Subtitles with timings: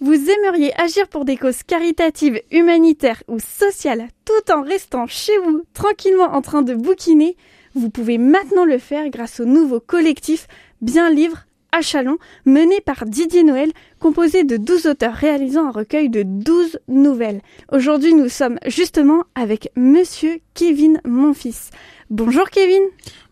[0.00, 5.62] Vous aimeriez agir pour des causes caritatives, humanitaires ou sociales tout en restant chez vous,
[5.74, 7.36] tranquillement en train de bouquiner?
[7.74, 10.48] Vous pouvez maintenant le faire grâce au nouveau collectif
[10.80, 16.08] Bien Livre à Chalon, mené par Didier Noël, composé de 12 auteurs réalisant un recueil
[16.08, 17.40] de 12 nouvelles.
[17.72, 21.70] Aujourd'hui, nous sommes justement avec monsieur Kevin Monfils.
[22.10, 22.82] Bonjour Kevin.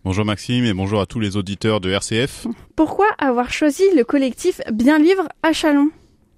[0.04, 2.48] Bonjour Maxime et bonjour à tous les auditeurs de RCF.
[2.74, 5.90] Pourquoi avoir choisi le collectif Bien Livre à Chalon?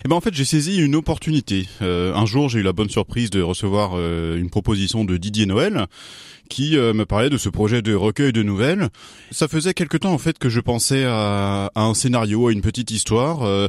[0.05, 1.67] Eh ben en fait j'ai saisi une opportunité.
[1.83, 5.47] Euh, un jour j'ai eu la bonne surprise de recevoir euh, une proposition de Didier
[5.47, 5.87] Noël
[6.51, 8.89] qui euh, me parlait de ce projet de recueil de nouvelles.
[9.31, 12.61] Ça faisait quelque temps en fait que je pensais à, à un scénario, à une
[12.61, 13.69] petite histoire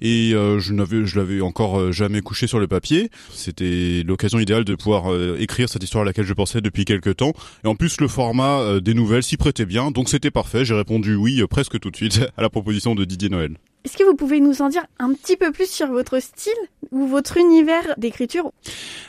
[0.00, 3.10] et euh, je n'avais je l'avais encore euh, jamais couché sur le papier.
[3.32, 7.16] C'était l'occasion idéale de pouvoir euh, écrire cette histoire à laquelle je pensais depuis quelques
[7.16, 7.32] temps.
[7.64, 10.64] Et en plus le format des nouvelles s'y prêtait bien, donc c'était parfait.
[10.64, 13.56] J'ai répondu oui presque tout de suite à la proposition de Didier Noël.
[13.82, 16.52] Est-ce que vous pouvez nous en dire un petit peu plus sur votre style
[16.90, 18.52] ou votre univers d'écriture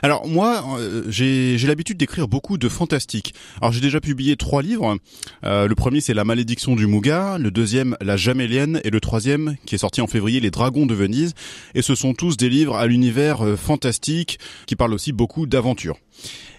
[0.02, 3.34] Alors moi, euh, j'ai l'habitude d'écrire beaucoup de fantastique.
[3.60, 4.98] Alors j'ai déjà publié trois livres.
[5.44, 9.58] Euh, le premier c'est La malédiction du Mouga, le deuxième La Jamélienne et le troisième
[9.66, 11.34] qui est sorti en février Les Dragons de Venise.
[11.76, 15.98] Et ce sont tous des livres à l'univers euh, fantastique qui parlent aussi beaucoup d'aventure.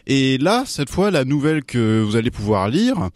[0.07, 3.11] Et là, cette fois, la nouvelle que vous allez pouvoir lire,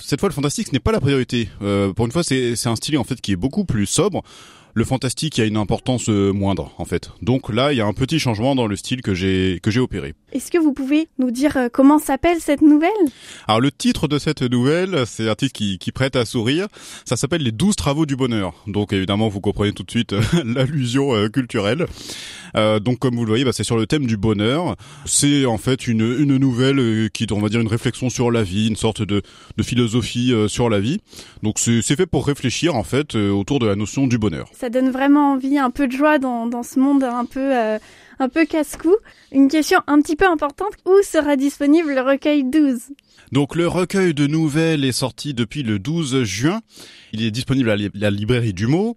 [0.00, 1.48] cette fois, le fantastique, ce n'est pas la priorité.
[1.62, 4.22] Euh, pour une fois, c'est un style en fait qui est beaucoup plus sobre
[4.74, 7.10] le fantastique a une importance euh, moindre en fait.
[7.22, 9.80] Donc là, il y a un petit changement dans le style que j'ai que j'ai
[9.80, 10.14] opéré.
[10.32, 12.90] Est-ce que vous pouvez nous dire euh, comment s'appelle cette nouvelle?
[13.48, 16.68] Alors le titre de cette nouvelle, c'est un titre qui, qui prête à sourire.
[17.04, 18.54] Ça s'appelle Les douze travaux du bonheur.
[18.66, 21.86] Donc évidemment, vous comprenez tout de suite euh, l'allusion culturelle.
[22.54, 24.76] Donc comme vous le voyez, bah, c'est sur le thème du bonheur.
[25.04, 28.68] C'est en fait une, une nouvelle qui, on va dire, une réflexion sur la vie,
[28.68, 29.22] une sorte de,
[29.56, 31.00] de philosophie sur la vie.
[31.42, 34.90] Donc c'est fait pour réfléchir en fait autour de la notion du bonheur ça donne
[34.90, 37.78] vraiment envie, un peu de joie dans, dans ce monde un peu euh,
[38.18, 38.94] un peu casse-cou.
[39.32, 42.80] Une question un petit peu importante, où sera disponible le recueil 12
[43.32, 46.62] donc le recueil de nouvelles est sorti depuis le 12 juin.
[47.12, 48.96] Il est disponible à la librairie du mot.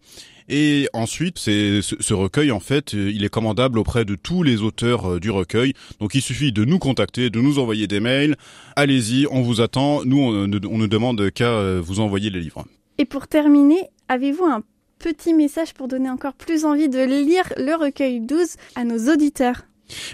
[0.49, 4.61] Et ensuite, c'est ce recueil, en fait, euh, il est commandable auprès de tous les
[4.61, 5.73] auteurs euh, du recueil.
[5.99, 8.35] Donc il suffit de nous contacter, de nous envoyer des mails.
[8.75, 10.03] Allez-y, on vous attend.
[10.05, 12.65] Nous, on ne, on ne demande qu'à vous envoyer les livres.
[12.97, 14.63] Et pour terminer, avez-vous un
[14.99, 19.63] petit message pour donner encore plus envie de lire le recueil 12 à nos auditeurs?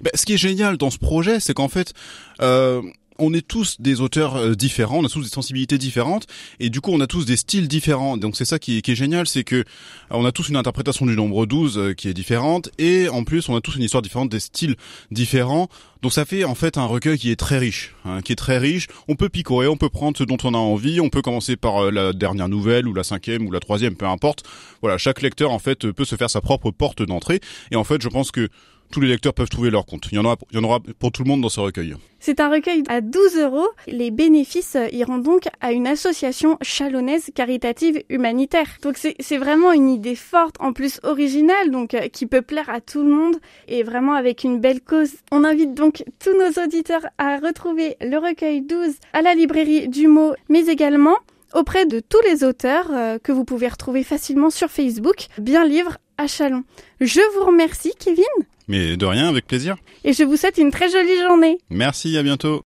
[0.02, 1.94] Ben, Ce qui est génial dans ce projet, c'est qu'en fait,
[2.42, 2.82] euh,
[3.20, 6.26] on est tous des auteurs euh, différents, on a tous des sensibilités différentes,
[6.60, 8.18] et du coup on a tous des styles différents.
[8.18, 9.64] Donc c'est ça qui est, génial, c'est que euh,
[10.10, 13.50] on a tous une interprétation du nombre 12 euh, qui est différente, et en plus
[13.50, 14.76] on a tous une histoire différente, des styles
[15.12, 15.68] différents.
[16.02, 18.58] Donc ça fait en fait un recueil qui est très riche, hein, qui est très
[18.58, 18.88] riche.
[19.10, 21.92] On peut picorer, on peut prendre ce dont on a envie, on peut commencer par
[21.92, 24.44] la dernière nouvelle ou la cinquième ou la troisième, peu importe.
[24.82, 27.42] Voilà, chaque lecteur en fait peut se faire sa propre porte d'entrée.
[27.72, 28.48] Et en fait, je pense que
[28.92, 30.08] tous les lecteurs peuvent trouver leur compte.
[30.12, 31.96] Il y en aura, il y en aura pour tout le monde dans ce recueil.
[32.22, 33.68] C'est un recueil à 12 euros.
[33.88, 38.68] Les bénéfices iront donc à une association chalonnaise caritative humanitaire.
[38.82, 42.82] Donc c'est vraiment une idée forte, en plus originale, donc euh, qui peut plaire à
[42.82, 45.14] tout le monde et vraiment avec une belle cause.
[45.32, 50.08] On invite donc tous nos auditeurs à retrouver le recueil 12 à la librairie du
[50.08, 51.16] mot, mais également
[51.54, 55.98] auprès de tous les auteurs euh, que vous pouvez retrouver facilement sur Facebook, bien livre
[56.18, 56.64] à Chalon.
[57.00, 58.24] Je vous remercie, Kevin.
[58.68, 59.78] Mais de rien, avec plaisir.
[60.04, 61.58] Et je vous souhaite une très jolie journée.
[61.70, 62.58] Merci, à bientôt.